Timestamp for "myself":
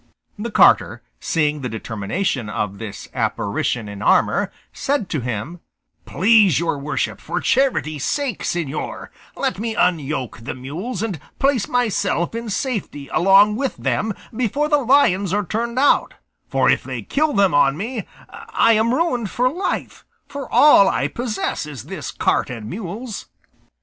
11.67-12.33